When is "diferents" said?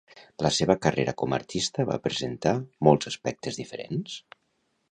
3.61-4.17